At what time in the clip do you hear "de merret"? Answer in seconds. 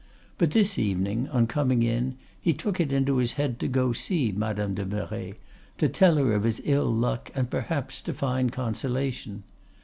4.73-5.35